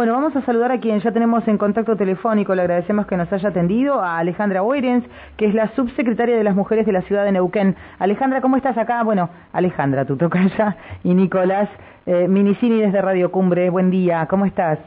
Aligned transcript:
Bueno, 0.00 0.14
vamos 0.14 0.34
a 0.34 0.40
saludar 0.46 0.72
a 0.72 0.80
quien 0.80 0.98
ya 1.00 1.12
tenemos 1.12 1.46
en 1.46 1.58
contacto 1.58 1.94
telefónico, 1.94 2.54
le 2.54 2.62
agradecemos 2.62 3.06
que 3.06 3.18
nos 3.18 3.30
haya 3.30 3.50
atendido, 3.50 4.00
a 4.00 4.16
Alejandra 4.16 4.62
Oerens, 4.62 5.04
que 5.36 5.44
es 5.44 5.52
la 5.52 5.68
subsecretaria 5.74 6.38
de 6.38 6.42
las 6.42 6.56
Mujeres 6.56 6.86
de 6.86 6.92
la 6.92 7.02
Ciudad 7.02 7.22
de 7.26 7.32
Neuquén. 7.32 7.76
Alejandra, 7.98 8.40
¿cómo 8.40 8.56
estás 8.56 8.78
acá? 8.78 9.02
Bueno, 9.02 9.28
Alejandra, 9.52 10.06
tu 10.06 10.16
tocaya, 10.16 10.78
y 11.04 11.12
Nicolás 11.12 11.68
eh, 12.06 12.28
Minicini 12.28 12.80
desde 12.80 13.02
Radio 13.02 13.30
Cumbre, 13.30 13.68
buen 13.68 13.90
día, 13.90 14.24
¿cómo 14.24 14.46
estás? 14.46 14.78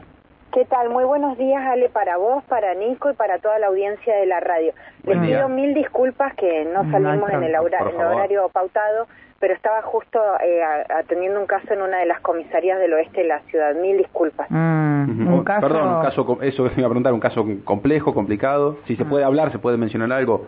¿Qué 0.52 0.64
tal? 0.64 0.90
Muy 0.90 1.04
buenos 1.04 1.38
días, 1.38 1.62
Ale, 1.64 1.90
para 1.90 2.16
vos, 2.16 2.42
para 2.48 2.74
Nico 2.74 3.08
y 3.08 3.14
para 3.14 3.38
toda 3.38 3.60
la 3.60 3.68
audiencia 3.68 4.16
de 4.16 4.26
la 4.26 4.40
radio. 4.40 4.72
Les 5.04 5.16
pido 5.20 5.48
mil 5.48 5.74
disculpas 5.74 6.34
que 6.34 6.64
no 6.74 6.90
salimos 6.90 7.30
en 7.30 7.44
el 7.44 7.54
horario 7.54 8.48
pautado 8.52 9.06
pero 9.40 9.54
estaba 9.54 9.82
justo 9.82 10.20
eh, 10.42 10.62
atendiendo 10.62 11.40
un 11.40 11.46
caso 11.46 11.72
en 11.72 11.82
una 11.82 11.98
de 11.98 12.06
las 12.06 12.20
comisarías 12.20 12.78
del 12.78 12.94
oeste 12.94 13.22
de 13.22 13.28
la 13.28 13.40
ciudad. 13.40 13.74
Mil 13.74 13.98
disculpas. 13.98 14.46
Mm, 14.50 15.32
un 15.32 15.44
caso... 15.44 15.60
Perdón, 15.60 15.88
un 15.96 16.02
caso, 16.02 16.38
eso 16.42 16.66
iba 16.76 16.86
a 16.86 16.90
preguntar, 16.90 17.12
un 17.12 17.20
caso 17.20 17.44
complejo, 17.64 18.14
complicado. 18.14 18.78
Si 18.86 18.96
se 18.96 19.04
mm. 19.04 19.08
puede 19.08 19.24
hablar, 19.24 19.52
se 19.52 19.58
puede 19.58 19.76
mencionar 19.76 20.12
algo. 20.12 20.46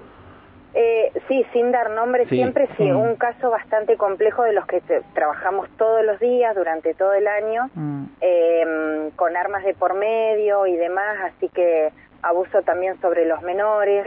Eh, 0.79 1.11
sí, 1.27 1.43
sin 1.55 1.73
dar 1.73 1.91
nombre, 1.91 2.27
siempre 2.27 2.69
sí, 2.77 2.91
un 2.91 3.17
caso 3.17 3.51
bastante 3.51 3.97
complejo 3.97 4.43
de 4.43 4.53
los 4.53 4.67
que 4.67 4.83
trabajamos 5.15 5.71
todos 5.79 6.05
los 6.05 6.21
días 6.21 6.55
durante 6.55 6.93
todo 6.93 7.15
el 7.15 7.27
año, 7.27 7.71
mm. 7.75 8.05
em, 8.21 9.11
con 9.13 9.35
armas 9.39 9.65
de 9.65 9.73
por 9.73 9.95
medio 9.95 10.67
y 10.67 10.77
demás, 10.77 11.17
así 11.33 11.49
que 11.49 11.93
abuso 12.21 12.61
también 12.61 13.01
sobre 13.01 13.25
los 13.25 13.41
menores. 13.41 14.07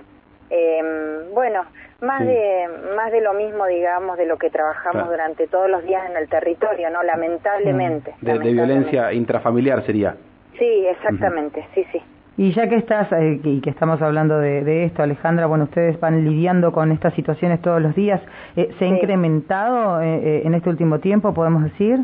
Eh, 0.50 1.30
bueno, 1.34 1.64
más 2.02 2.26
de 2.26 2.68
más 2.96 3.12
de 3.12 3.22
lo 3.22 3.34
mismo 3.34 3.66
digamos 3.66 4.18
de 4.18 4.26
lo 4.26 4.38
que 4.38 4.50
trabajamos 4.50 5.10
durante 5.10 5.48
todos 5.48 5.70
los 5.70 5.84
días 5.84 6.10
en 6.10 6.18
el 6.18 6.30
territorio 6.30 6.90
no 6.90 7.04
lamentablemente, 7.04 8.16
mm. 8.22 8.26
de, 8.26 8.40
violencia 8.40 9.14
intrafamiliar 9.14 9.86
sería. 9.86 10.16
Sí 10.58 10.86
exactamente 10.88 11.66
sí 11.74 11.86
sí. 11.92 12.02
Y 12.38 12.54
ya 12.54 12.70
que 12.70 12.76
estás 12.78 13.12
eh, 13.12 13.42
y 13.44 13.60
que 13.60 13.70
estamos 13.70 14.02
hablando 14.02 14.40
de, 14.40 14.86
esto 14.86 15.04
Alejandra 15.04 15.46
bueno 15.46 15.66
ustedes 15.66 16.00
van 16.00 16.24
lidiando 16.24 16.72
con 16.72 16.92
estas 16.92 17.14
situaciones 17.14 17.62
todos 17.62 17.82
los 17.82 17.94
días. 17.96 18.22
Eh, 18.56 18.74
se 18.80 18.86
ha 18.86 18.88
incrementado 18.88 20.02
eh, 20.02 20.44
en 20.46 20.54
este 20.54 20.70
último 20.70 21.00
tiempo 21.00 21.34
podemos 21.34 21.64
decir 21.64 22.00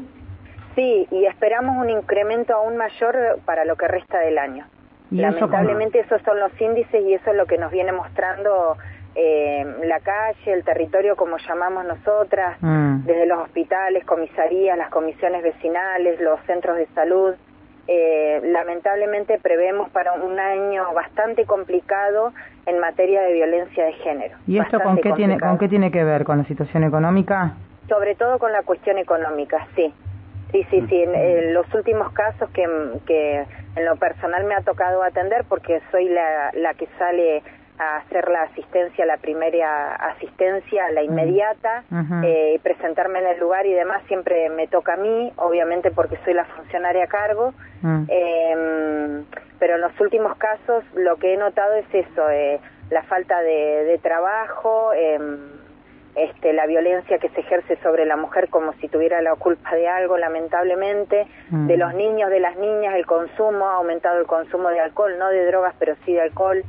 sí 0.76 1.08
y 1.10 1.26
esperamos 1.26 1.78
un 1.78 1.90
incremento 1.90 2.54
aún 2.54 2.76
mayor 2.76 3.40
para 3.46 3.64
lo 3.64 3.78
que 3.78 3.88
resta 3.88 4.20
del 4.20 4.38
año 4.38 4.66
lamentablemente 5.12 6.00
esos 6.00 6.22
son 6.24 6.40
los 6.40 6.52
índices 6.60 7.04
y 7.04 7.14
eso 7.14 7.32
es 7.32 7.38
lo 7.38 7.46
que 7.46 7.58
nos 7.58 7.72
viene 7.72 7.92
mostrando 7.92 8.78
eh, 9.16 9.66
la 9.86 10.02
calle, 10.02 10.54
el 10.54 10.64
territorio 10.66 11.16
como 11.16 11.38
llamamos 11.38 11.86
nosotras, 11.86 12.58
mm. 12.60 13.06
desde 13.06 13.26
los 13.26 13.40
hospitales, 13.40 14.04
comisarías, 14.04 14.78
las 14.78 14.90
comisiones 14.90 15.42
vecinales, 15.42 16.20
los 16.20 16.40
centros 16.46 16.76
de 16.76 16.88
salud. 16.88 17.34
Eh, 17.88 18.42
lamentablemente 18.44 19.40
prevemos 19.42 19.90
para 19.92 20.14
un 20.14 20.40
año 20.40 20.92
bastante 20.94 21.46
complicado 21.46 22.34
en 22.66 22.80
materia 22.80 23.22
de 23.22 23.34
violencia 23.34 23.86
de 23.86 23.94
género. 23.94 24.38
¿Y 24.48 24.60
esto 24.60 24.80
con 24.82 24.98
qué, 24.98 25.14
tiene, 25.14 25.40
con 25.40 25.58
qué 25.60 25.70
tiene 25.70 25.92
que 25.92 26.04
ver? 26.04 26.26
¿Con 26.26 26.40
la 26.40 26.46
situación 26.46 26.84
económica? 26.84 27.54
Sobre 27.88 28.16
todo 28.16 28.40
con 28.40 28.52
la 28.52 28.64
cuestión 28.64 28.98
económica, 28.98 29.68
sí. 29.76 29.94
Sí, 30.52 30.66
sí, 30.70 30.86
sí. 30.88 31.04
En, 31.04 31.54
los 31.54 31.72
últimos 31.74 32.12
casos 32.14 32.50
que, 32.52 32.66
que 33.06 33.46
en 33.76 33.86
lo 33.86 33.96
personal 33.98 34.44
me 34.46 34.56
ha 34.56 34.62
tocado 34.62 35.04
atender, 35.04 35.46
porque 35.48 35.82
soy 35.92 36.10
la, 36.10 36.52
la 36.54 36.74
que 36.74 36.88
sale 36.98 37.44
a 37.78 37.98
hacer 37.98 38.30
la 38.30 38.44
asistencia, 38.44 39.06
la 39.06 39.18
primera 39.18 39.96
asistencia, 39.96 40.90
la 40.92 41.04
inmediata, 41.04 41.84
eh, 42.24 42.60
presentarme 42.64 43.20
en 43.20 43.28
el 43.28 43.40
lugar 43.40 43.66
y 43.66 43.74
demás, 43.74 44.02
siempre 44.08 44.50
me 44.50 44.68
toca 44.68 44.94
a 44.94 44.98
mí, 44.98 45.34
obviamente 45.36 45.92
porque 45.92 46.18
soy 46.24 46.34
la 46.34 46.46
funcionaria 46.46 47.04
a 47.04 47.08
cargo, 47.08 47.54
em, 47.84 49.26
pero 49.60 49.76
en 49.76 49.82
los 49.82 50.00
últimos 50.00 50.38
casos 50.38 50.84
lo 50.94 51.18
que 51.18 51.34
he 51.34 51.38
notado 51.38 51.74
es 51.76 51.86
eso, 51.94 52.30
eh, 52.30 52.60
la 52.90 53.04
falta 53.04 53.42
de, 53.42 54.00
trabajo, 54.02 54.94
em, 54.94 55.55
este, 56.16 56.54
la 56.54 56.66
violencia 56.66 57.18
que 57.20 57.30
se 57.30 57.42
ejerce 57.42 57.78
sobre 57.84 58.06
la 58.06 58.16
mujer 58.16 58.50
como 58.50 58.74
si 58.74 58.88
tuviera 58.88 59.22
la 59.22 59.36
culpa 59.36 59.76
de 59.76 59.88
algo, 59.88 60.18
lamentablemente, 60.18 61.28
de 61.50 61.78
los 61.78 61.94
niños, 61.94 62.30
de 62.30 62.40
las 62.40 62.56
niñas, 62.58 62.96
el 62.96 63.06
consumo, 63.06 63.68
ha 63.68 63.76
aumentado 63.76 64.20
el 64.20 64.26
consumo 64.26 64.70
de 64.70 64.80
alcohol, 64.80 65.18
no 65.20 65.30
de 65.30 65.46
drogas, 65.46 65.76
pero 65.78 65.96
sí 66.06 66.14
de 66.14 66.22
alcohol. 66.22 66.64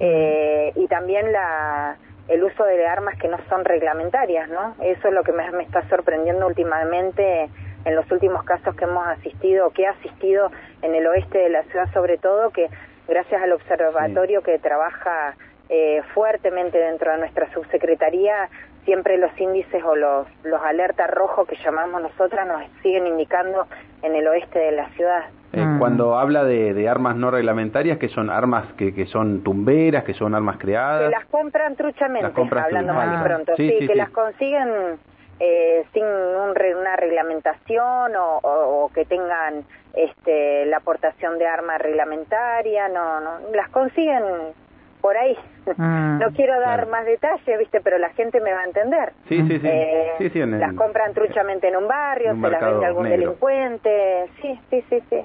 Eh, 0.00 0.72
y 0.74 0.86
también 0.88 1.32
la, 1.32 1.96
el 2.28 2.42
uso 2.42 2.64
de 2.64 2.86
armas 2.86 3.18
que 3.18 3.28
no 3.28 3.38
son 3.48 3.64
reglamentarias, 3.64 4.48
¿no? 4.48 4.74
Eso 4.82 5.08
es 5.08 5.14
lo 5.14 5.22
que 5.22 5.32
me, 5.32 5.50
me 5.52 5.62
está 5.62 5.86
sorprendiendo 5.88 6.46
últimamente 6.46 7.48
en 7.84 7.94
los 7.94 8.10
últimos 8.10 8.42
casos 8.44 8.74
que 8.74 8.84
hemos 8.84 9.06
asistido, 9.06 9.70
que 9.70 9.82
he 9.82 9.86
asistido 9.86 10.50
en 10.82 10.94
el 10.94 11.06
oeste 11.06 11.38
de 11.38 11.48
la 11.50 11.62
ciudad 11.64 11.92
sobre 11.92 12.18
todo, 12.18 12.50
que 12.50 12.68
gracias 13.06 13.40
al 13.40 13.52
observatorio 13.52 14.42
que 14.42 14.58
trabaja 14.58 15.36
eh, 15.68 16.02
fuertemente 16.14 16.78
dentro 16.78 17.12
de 17.12 17.18
nuestra 17.18 17.52
subsecretaría, 17.52 18.48
siempre 18.86 19.18
los 19.18 19.38
índices 19.38 19.84
o 19.84 19.94
los, 19.94 20.26
los 20.44 20.62
alertas 20.62 21.10
rojos 21.10 21.46
que 21.46 21.56
llamamos 21.62 22.00
nosotras 22.00 22.46
nos 22.46 22.62
siguen 22.82 23.06
indicando 23.06 23.66
en 24.02 24.14
el 24.14 24.26
oeste 24.28 24.58
de 24.58 24.72
la 24.72 24.88
ciudad. 24.90 25.24
Eh, 25.52 25.60
mm. 25.60 25.78
Cuando 25.78 26.16
habla 26.16 26.44
de, 26.44 26.72
de, 26.72 26.88
armas 26.88 27.16
no 27.16 27.30
reglamentarias, 27.30 27.98
que 27.98 28.08
son 28.08 28.30
armas 28.30 28.72
que, 28.74 28.94
que 28.94 29.06
son 29.06 29.42
tumberas, 29.42 30.04
que 30.04 30.14
son 30.14 30.34
armas 30.34 30.56
creadas. 30.58 31.10
Que 31.10 31.10
las 31.10 31.26
compran 31.26 31.76
truchamente, 31.76 32.32
hablando 32.58 32.94
más 32.94 33.22
pronto. 33.22 33.52
Sí, 33.56 33.86
que 33.86 33.94
las 33.94 34.10
consiguen 34.10 34.98
eh, 35.40 35.84
sin 35.92 36.04
una 36.04 36.96
reglamentación 36.96 38.16
o, 38.16 38.40
o, 38.42 38.90
que 38.94 39.04
tengan 39.04 39.64
este, 39.94 40.66
la 40.66 40.78
aportación 40.78 41.38
de 41.38 41.46
arma 41.46 41.76
reglamentaria, 41.78 42.88
no, 42.88 43.20
no, 43.20 43.38
las 43.54 43.68
consiguen 43.70 44.22
por 45.06 45.16
ahí. 45.16 45.36
Mm, 45.76 46.18
no 46.20 46.30
quiero 46.32 46.58
dar 46.58 46.88
más 46.88 47.06
detalles, 47.06 47.58
¿viste? 47.60 47.80
Pero 47.80 47.96
la 47.98 48.10
gente 48.10 48.40
me 48.40 48.52
va 48.52 48.60
a 48.62 48.64
entender. 48.64 49.12
Sí, 49.28 49.40
sí, 49.46 49.60
sí. 49.60 49.68
Eh, 49.68 50.46
las 50.46 50.72
compran 50.72 51.14
truchamente 51.14 51.68
en 51.68 51.76
un 51.76 51.86
barrio, 51.86 52.34
se 52.34 52.50
las 52.50 52.60
vende 52.60 52.86
algún 52.86 53.08
delincuente. 53.08 54.26
Sí, 54.42 54.58
sí, 54.68 54.84
sí, 54.90 55.02
sí. 55.08 55.16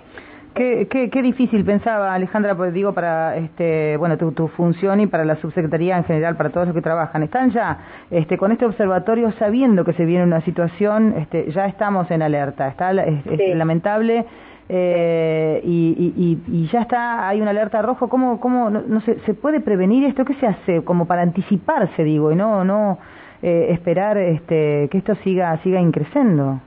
Qué, 0.53 0.87
qué, 0.91 1.09
qué, 1.09 1.21
difícil 1.21 1.63
pensaba 1.63 2.13
Alejandra, 2.13 2.55
pues 2.55 2.73
digo 2.73 2.93
para 2.93 3.37
este, 3.37 3.95
bueno 3.95 4.17
tu, 4.17 4.33
tu 4.33 4.49
función 4.49 4.99
y 4.99 5.07
para 5.07 5.23
la 5.23 5.37
subsecretaría 5.37 5.97
en 5.97 6.03
general, 6.03 6.35
para 6.35 6.49
todos 6.49 6.67
los 6.67 6.75
que 6.75 6.81
trabajan. 6.81 7.23
Están 7.23 7.51
ya 7.51 7.79
este, 8.11 8.37
con 8.37 8.51
este 8.51 8.65
observatorio 8.65 9.31
sabiendo 9.39 9.85
que 9.85 9.93
se 9.93 10.05
viene 10.05 10.25
una 10.25 10.41
situación, 10.41 11.15
este, 11.17 11.49
ya 11.51 11.65
estamos 11.67 12.11
en 12.11 12.21
alerta. 12.21 12.67
Está 12.67 12.91
es 12.91 13.55
lamentable 13.55 14.25
eh, 14.73 15.59
y, 15.65 16.39
y, 16.47 16.67
ya 16.67 16.83
está, 16.83 17.27
hay 17.27 17.41
una 17.41 17.51
alerta 17.51 17.81
rojo, 17.81 18.07
¿cómo, 18.07 18.39
cómo 18.39 18.69
no, 18.69 18.81
no 18.87 19.01
se, 19.01 19.19
se 19.25 19.33
puede 19.33 19.59
prevenir 19.59 20.05
esto? 20.05 20.23
¿Qué 20.23 20.33
se 20.35 20.47
hace? 20.47 20.81
Como 20.85 21.07
para 21.07 21.23
anticiparse, 21.23 22.05
digo, 22.05 22.31
y 22.31 22.37
no, 22.37 22.63
no 22.63 22.97
eh, 23.41 23.67
esperar 23.71 24.17
este, 24.17 24.87
que 24.89 24.97
esto 24.99 25.15
siga, 25.25 25.57
siga 25.63 25.81
increciendo. 25.81 26.61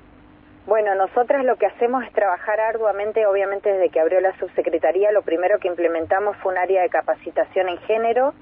Bueno, 0.66 0.94
nosotras 0.96 1.46
lo 1.46 1.56
que 1.56 1.64
hacemos 1.64 2.04
es 2.04 2.12
trabajar 2.12 2.60
arduamente, 2.60 3.24
obviamente 3.24 3.72
desde 3.72 3.88
que 3.88 4.00
abrió 4.00 4.20
la 4.20 4.36
subsecretaría, 4.38 5.10
lo 5.10 5.22
primero 5.22 5.58
que 5.58 5.68
implementamos 5.68 6.36
fue 6.42 6.52
un 6.52 6.58
área 6.58 6.82
de 6.82 6.90
capacitación 6.90 7.70
en 7.70 7.78
género, 7.78 8.34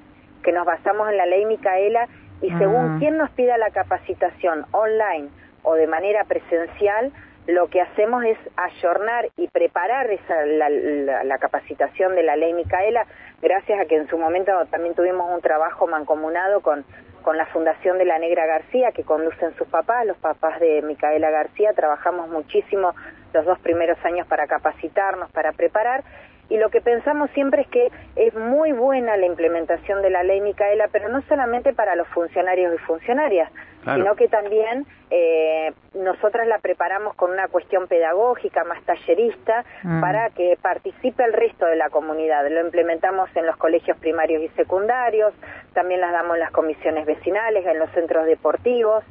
que 0.42 0.50
nos 0.50 0.66
basamos 0.66 1.08
en 1.08 1.18
la 1.18 1.26
ley 1.26 1.44
Micaela, 1.44 2.08
y 2.40 2.50
según 2.58 2.96
ah. 2.96 2.96
quien 2.98 3.16
nos 3.16 3.30
pida 3.30 3.56
la 3.58 3.70
capacitación 3.70 4.66
online 4.72 5.28
o 5.62 5.74
de 5.74 5.86
manera 5.86 6.24
presencial, 6.24 7.12
lo 7.46 7.68
que 7.68 7.80
hacemos 7.80 8.24
es 8.24 8.38
ayornar 8.56 9.28
y 9.36 9.48
preparar 9.48 10.10
esa, 10.10 10.46
la, 10.46 11.38
capacitación 11.38 12.14
de 12.14 12.22
la 12.22 12.36
ley 12.36 12.52
Micaela, 12.52 13.06
gracias 13.40 13.80
a 13.80 13.86
que 13.86 13.96
en 13.96 14.08
su 14.08 14.16
momento 14.16 14.52
también 14.70 14.94
tuvimos 14.94 15.28
un 15.32 15.40
trabajo 15.40 15.86
mancomunado 15.88 16.60
con, 16.60 16.84
con 17.22 17.36
la 17.36 17.46
Fundación 17.46 17.98
de 17.98 18.04
la 18.04 18.18
Negra 18.18 18.46
García, 18.46 18.92
que 18.92 19.02
conducen 19.02 19.56
sus 19.56 19.66
papás, 19.66 20.06
los 20.06 20.16
papás 20.18 20.60
de 20.60 20.82
Micaela 20.82 21.30
García, 21.30 21.72
trabajamos 21.74 22.28
muchísimo 22.28 22.94
los 23.32 23.44
dos 23.44 23.58
primeros 23.58 23.98
años 24.04 24.26
para 24.28 24.46
capacitarnos, 24.46 25.30
para 25.32 25.52
preparar, 25.52 26.04
y 26.52 26.58
lo 26.58 26.68
que 26.68 26.82
pensamos 26.82 27.30
siempre 27.30 27.62
es 27.62 27.68
que 27.68 27.90
es 28.14 28.34
muy 28.34 28.72
buena 28.72 29.16
la 29.16 29.24
implementación 29.24 30.02
de 30.02 30.10
la 30.10 30.22
ley 30.22 30.42
Micaela, 30.42 30.88
pero 30.92 31.08
no 31.08 31.22
solamente 31.22 31.72
para 31.72 31.96
los 31.96 32.06
funcionarios 32.08 32.74
y 32.74 32.78
funcionarias, 32.84 33.50
sino 33.84 34.14
que 34.16 34.28
también 34.28 34.84
eh, 35.08 35.72
nosotras 35.94 36.46
la 36.46 36.58
preparamos 36.58 37.14
con 37.14 37.30
una 37.30 37.48
cuestión 37.48 37.88
pedagógica, 37.88 38.64
más 38.64 38.82
tallerista, 38.84 39.64
mm. 39.82 40.02
para 40.02 40.28
que 40.28 40.58
participe 40.60 41.24
el 41.24 41.32
resto 41.32 41.64
de 41.64 41.76
la 41.76 41.88
comunidad. 41.88 42.46
Lo 42.50 42.60
implementamos 42.60 43.34
en 43.34 43.46
los 43.46 43.56
colegios 43.56 43.96
primarios 43.96 44.42
y 44.42 44.48
secundarios, 44.48 45.32
también 45.72 46.02
las 46.02 46.12
damos 46.12 46.34
en 46.34 46.40
las 46.40 46.50
comisiones 46.50 47.06
vecinales, 47.06 47.64
en 47.64 47.78
los 47.78 47.90
centros 47.92 48.26
deportivos. 48.26 49.04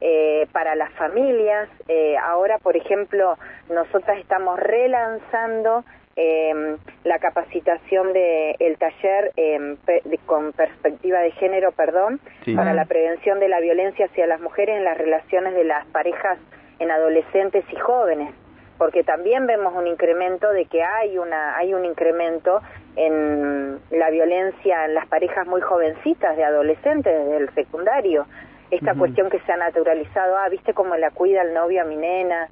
Eh, 0.00 0.46
para 0.52 0.76
las 0.76 0.92
familias. 0.92 1.68
Eh, 1.88 2.16
ahora, 2.16 2.58
por 2.58 2.76
ejemplo, 2.76 3.36
nosotras 3.68 4.18
estamos 4.18 4.56
relanzando 4.60 5.84
eh, 6.20 6.76
la 7.04 7.20
capacitación 7.20 8.12
del 8.12 8.56
el 8.58 8.76
taller 8.76 9.30
em, 9.36 9.76
con 10.26 10.52
perspectiva 10.52 11.20
de 11.20 11.30
género, 11.30 11.70
perdón, 11.70 12.18
para 12.56 12.74
la 12.74 12.86
prevención 12.86 13.38
de 13.38 13.48
la 13.48 13.60
violencia 13.60 14.06
hacia 14.06 14.26
las 14.26 14.40
mujeres 14.40 14.78
en 14.78 14.84
las 14.84 14.98
relaciones 14.98 15.54
de 15.54 15.62
las 15.62 15.86
parejas 15.86 16.38
en 16.80 16.90
adolescentes 16.90 17.64
y 17.70 17.76
jóvenes. 17.76 18.34
porque 18.78 19.02
también 19.02 19.46
vemos 19.46 19.74
un 19.74 19.88
incremento 19.88 20.52
de 20.52 20.66
que 20.66 20.82
hay 20.82 21.18
una 21.18 21.56
hay 21.56 21.74
un 21.74 21.84
incremento 21.84 22.60
en 22.94 23.80
la 23.90 24.10
violencia 24.10 24.84
en 24.86 24.94
las 24.94 25.06
parejas 25.06 25.46
muy 25.46 25.60
jovencitas 25.60 26.36
de 26.36 26.44
adolescentes 26.44 27.12
desde 27.12 27.36
el 27.38 27.54
secundario. 27.54 28.26
Esta 28.70 28.94
cuestión 28.94 29.30
que 29.30 29.40
se 29.40 29.52
ha 29.52 29.56
naturalizado 29.56 30.36
ah 30.36 30.48
viste 30.48 30.74
cómo 30.74 30.96
la 30.96 31.10
cuida 31.10 31.42
el 31.42 31.54
novio 31.54 31.82
a 31.82 31.84
mi 31.84 31.96
nena 31.96 32.48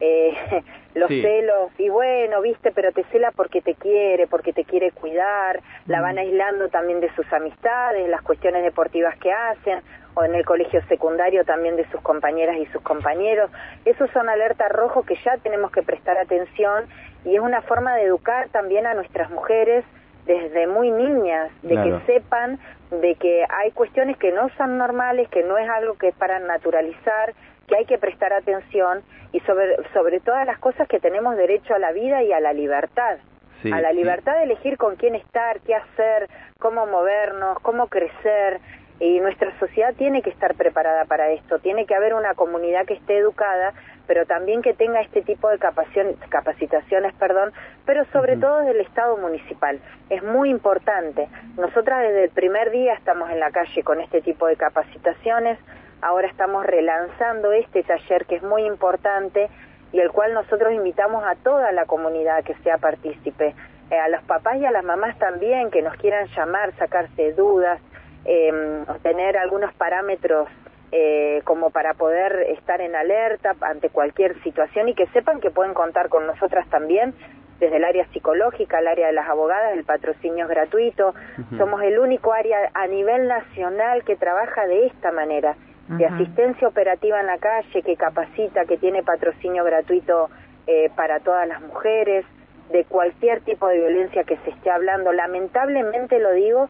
eh, 0.00 0.62
los 0.94 1.08
celos 1.08 1.70
y 1.78 1.88
bueno 1.88 2.40
viste 2.40 2.72
pero 2.72 2.90
te 2.92 3.04
cela 3.12 3.30
porque 3.32 3.60
te 3.60 3.74
quiere 3.74 4.26
porque 4.26 4.52
te 4.52 4.64
quiere 4.64 4.90
cuidar 4.90 5.60
la 5.86 6.00
van 6.00 6.18
aislando 6.18 6.68
también 6.68 7.00
de 7.00 7.14
sus 7.14 7.30
amistades 7.32 8.08
las 8.08 8.22
cuestiones 8.22 8.64
deportivas 8.64 9.16
que 9.18 9.32
hacen 9.32 9.80
o 10.14 10.24
en 10.24 10.34
el 10.34 10.44
colegio 10.44 10.82
secundario 10.88 11.44
también 11.44 11.76
de 11.76 11.88
sus 11.90 12.00
compañeras 12.00 12.56
y 12.58 12.66
sus 12.66 12.82
compañeros. 12.82 13.50
Esos 13.84 14.10
son 14.10 14.28
alertas 14.28 14.70
rojos 14.72 15.06
que 15.06 15.16
ya 15.24 15.36
tenemos 15.38 15.70
que 15.70 15.82
prestar 15.82 16.18
atención 16.18 16.86
y 17.24 17.36
es 17.36 17.40
una 17.40 17.62
forma 17.62 17.94
de 17.94 18.04
educar 18.04 18.48
también 18.48 18.86
a 18.86 18.94
nuestras 18.94 19.30
mujeres 19.30 19.84
desde 20.26 20.66
muy 20.66 20.90
niñas, 20.90 21.50
de 21.62 21.74
que 21.74 22.00
sepan 22.06 22.58
de 22.90 23.14
que 23.14 23.44
hay 23.48 23.70
cuestiones 23.72 24.16
que 24.16 24.32
no 24.32 24.48
son 24.56 24.78
normales, 24.78 25.28
que 25.28 25.42
no 25.42 25.58
es 25.58 25.68
algo 25.68 25.94
que 25.94 26.08
es 26.08 26.14
para 26.14 26.38
naturalizar, 26.38 27.34
que 27.70 27.76
hay 27.76 27.84
que 27.86 27.98
prestar 27.98 28.32
atención 28.32 29.02
y 29.32 29.38
sobre, 29.40 29.76
sobre 29.94 30.18
todas 30.18 30.44
las 30.44 30.58
cosas 30.58 30.88
que 30.88 30.98
tenemos 30.98 31.36
derecho 31.36 31.72
a 31.72 31.78
la 31.78 31.92
vida 31.92 32.22
y 32.24 32.32
a 32.32 32.40
la 32.40 32.52
libertad. 32.52 33.18
a 33.62 33.80
la 33.80 33.92
libertad 33.92 34.36
de 34.38 34.44
elegir 34.44 34.78
con 34.78 34.96
quién 34.96 35.14
estar, 35.14 35.60
qué 35.60 35.74
hacer, 35.74 36.28
cómo 36.58 36.86
movernos, 36.86 37.58
cómo 37.60 37.88
crecer, 37.88 38.58
y 39.00 39.18
nuestra 39.18 39.58
sociedad 39.58 39.94
tiene 39.94 40.20
que 40.20 40.30
estar 40.30 40.54
preparada 40.54 41.06
para 41.06 41.30
esto, 41.30 41.58
tiene 41.58 41.86
que 41.86 41.94
haber 41.94 42.12
una 42.12 42.34
comunidad 42.34 42.84
que 42.84 42.94
esté 42.94 43.16
educada, 43.16 43.72
pero 44.06 44.26
también 44.26 44.60
que 44.60 44.74
tenga 44.74 45.00
este 45.00 45.22
tipo 45.22 45.48
de 45.48 45.58
capacitaciones, 45.58 47.14
perdón, 47.14 47.52
pero 47.86 48.04
sobre 48.12 48.36
todo 48.36 48.60
del 48.60 48.80
Estado 48.80 49.16
municipal. 49.16 49.80
Es 50.10 50.22
muy 50.22 50.50
importante. 50.50 51.28
Nosotras 51.56 52.02
desde 52.02 52.24
el 52.24 52.30
primer 52.30 52.70
día 52.70 52.92
estamos 52.92 53.30
en 53.30 53.40
la 53.40 53.50
calle 53.50 53.82
con 53.82 54.00
este 54.00 54.20
tipo 54.20 54.46
de 54.46 54.56
capacitaciones, 54.56 55.58
ahora 56.02 56.28
estamos 56.28 56.64
relanzando 56.66 57.52
este 57.52 57.82
taller 57.82 58.26
que 58.26 58.36
es 58.36 58.42
muy 58.42 58.64
importante 58.64 59.48
y 59.92 60.00
el 60.00 60.10
cual 60.10 60.34
nosotros 60.34 60.72
invitamos 60.72 61.24
a 61.24 61.34
toda 61.36 61.72
la 61.72 61.86
comunidad 61.86 62.44
que 62.44 62.54
sea 62.62 62.78
partícipe, 62.78 63.54
eh, 63.90 63.98
a 63.98 64.08
los 64.08 64.22
papás 64.22 64.56
y 64.58 64.64
a 64.64 64.70
las 64.70 64.84
mamás 64.84 65.18
también 65.18 65.70
que 65.70 65.82
nos 65.82 65.96
quieran 65.96 66.28
llamar, 66.28 66.72
sacarse 66.76 67.32
dudas, 67.32 67.80
eh, 68.24 68.84
tener 69.02 69.36
algunos 69.36 69.72
parámetros 69.74 70.48
eh, 70.92 71.42
como 71.44 71.70
para 71.70 71.94
poder 71.94 72.46
estar 72.50 72.80
en 72.80 72.94
alerta 72.94 73.54
ante 73.60 73.90
cualquier 73.90 74.40
situación 74.42 74.88
y 74.88 74.94
que 74.94 75.06
sepan 75.08 75.40
que 75.40 75.50
pueden 75.50 75.74
contar 75.74 76.08
con 76.08 76.26
nosotras 76.26 76.68
también 76.68 77.14
desde 77.60 77.76
el 77.76 77.84
área 77.84 78.06
psicológica, 78.08 78.78
el 78.78 78.88
área 78.88 79.06
de 79.06 79.12
las 79.12 79.28
abogadas, 79.28 79.72
el 79.74 79.84
patrocinio 79.84 80.46
es 80.46 80.50
gratuito. 80.50 81.14
Somos 81.58 81.82
el 81.82 81.98
único 81.98 82.32
área 82.32 82.70
a 82.72 82.86
nivel 82.86 83.28
nacional 83.28 84.02
que 84.02 84.16
trabaja 84.16 84.66
de 84.66 84.86
esta 84.86 85.12
manera, 85.12 85.56
de 85.98 86.06
asistencia 86.06 86.68
operativa 86.68 87.20
en 87.20 87.26
la 87.26 87.38
calle, 87.38 87.82
que 87.82 87.96
capacita, 87.96 88.64
que 88.64 88.76
tiene 88.76 89.02
patrocinio 89.02 89.64
gratuito 89.64 90.30
eh, 90.66 90.90
para 90.94 91.20
todas 91.20 91.48
las 91.48 91.60
mujeres, 91.62 92.24
de 92.70 92.84
cualquier 92.84 93.40
tipo 93.40 93.66
de 93.66 93.78
violencia 93.78 94.24
que 94.24 94.36
se 94.38 94.50
esté 94.50 94.70
hablando. 94.70 95.12
Lamentablemente 95.12 96.20
lo 96.20 96.32
digo, 96.32 96.68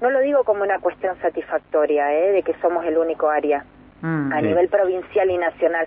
no 0.00 0.10
lo 0.10 0.20
digo 0.20 0.44
como 0.44 0.62
una 0.62 0.78
cuestión 0.78 1.16
satisfactoria, 1.20 2.12
¿eh? 2.14 2.32
de 2.32 2.42
que 2.42 2.54
somos 2.62 2.84
el 2.86 2.96
único 2.96 3.28
área 3.28 3.64
mm, 4.00 4.32
a 4.32 4.40
nivel 4.40 4.68
provincial 4.68 5.30
y 5.30 5.36
nacional. 5.36 5.86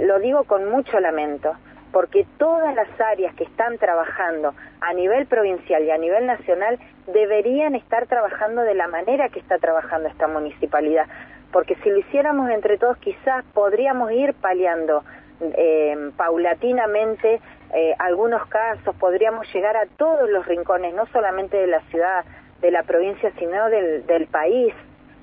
lo 0.00 0.18
digo 0.18 0.44
con 0.44 0.70
mucho 0.70 0.98
lamento, 1.00 1.54
porque 1.92 2.26
todas 2.38 2.74
las 2.74 2.88
áreas 3.00 3.34
que 3.34 3.44
están 3.44 3.76
trabajando 3.76 4.54
a 4.80 4.94
nivel 4.94 5.26
provincial 5.26 5.82
y 5.84 5.90
a 5.90 5.98
nivel 5.98 6.26
nacional 6.26 6.78
deberían 7.06 7.74
estar 7.74 8.06
trabajando 8.06 8.62
de 8.62 8.74
la 8.74 8.88
manera 8.88 9.28
que 9.28 9.40
está 9.40 9.58
trabajando 9.58 10.08
esta 10.08 10.26
municipalidad, 10.26 11.06
porque 11.52 11.76
si 11.76 11.90
lo 11.90 11.98
hiciéramos 11.98 12.50
entre 12.50 12.78
todos 12.78 12.96
quizás 12.98 13.44
podríamos 13.52 14.10
ir 14.12 14.34
paliando 14.34 15.04
eh, 15.40 16.12
paulatinamente 16.16 17.40
eh, 17.74 17.94
algunos 17.98 18.46
casos, 18.46 18.94
podríamos 18.96 19.52
llegar 19.52 19.76
a 19.76 19.86
todos 19.96 20.30
los 20.30 20.46
rincones, 20.46 20.94
no 20.94 21.06
solamente 21.06 21.56
de 21.56 21.66
la 21.66 21.80
ciudad, 21.90 22.24
de 22.60 22.70
la 22.70 22.84
provincia, 22.84 23.32
sino 23.38 23.68
del, 23.68 24.26
país. 24.30 24.72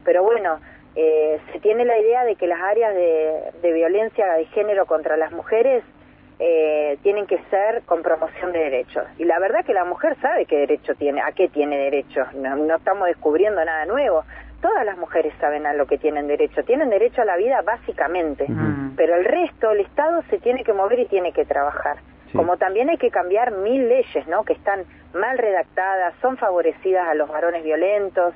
Pero 0.04 0.24
bueno, 0.24 0.60
eh, 0.96 1.40
se 1.54 1.60
tiene 1.62 1.86
la 1.86 1.98
idea 1.98 2.26
de 2.26 2.36
que 2.36 2.48
las 2.48 2.60
áreas 2.60 2.94
de, 2.96 3.72
violencia 3.72 4.34
de 4.34 4.46
género 4.48 4.86
contra 4.86 5.16
las 5.16 5.32
mujeres 5.32 5.84
tienen 7.04 7.28
que 7.28 7.38
ser 7.50 7.82
con 7.84 8.02
promoción 8.02 8.54
de 8.54 8.60
derechos. 8.60 9.04
Y 9.18 9.25
la 9.25 9.40
verdad 9.40 9.66
que 9.66 9.74
la 9.74 9.84
mujer 9.84 10.16
sabe 10.22 10.46
qué 10.46 10.60
derecho 10.60 10.96
tiene, 10.96 11.22
a 11.22 11.34
qué 11.34 11.50
tiene 11.50 11.78
derecho. 11.78 12.25
No 12.34 12.75
estamos 12.78 13.08
descubriendo 13.08 13.64
nada 13.64 13.86
nuevo. 13.86 14.24
Todas 14.62 14.86
las 14.86 14.98
mujeres 14.98 15.34
saben 15.40 15.66
a 15.66 15.74
lo 15.74 15.88
que 15.88 15.98
tienen 15.98 16.28
derecho. 16.28 16.64
Tienen 16.64 16.90
derecho 16.90 17.22
a 17.22 17.26
la 17.26 17.38
vida 17.38 17.62
básicamente. 17.62 18.46
Pero 18.98 19.16
el 19.16 19.26
resto, 19.26 19.72
el 19.72 19.80
Estado 19.80 20.22
se 20.30 20.40
tiene 20.40 20.64
que 20.64 20.74
mover 20.74 21.00
y 21.00 21.06
tiene 21.06 21.32
que 21.32 21.46
trabajar. 21.46 21.98
Como 22.36 22.58
también 22.58 22.90
hay 22.90 22.98
que 22.98 23.10
cambiar 23.10 23.52
mil 23.52 23.88
leyes, 23.88 24.28
¿no? 24.28 24.44
Que 24.44 24.54
están 24.54 24.86
mal 25.14 25.38
redactadas, 25.38 26.14
son 26.22 26.38
favorecidas 26.38 27.08
a 27.08 27.16
los 27.16 27.30
varones 27.30 27.64
violentos. 27.64 28.34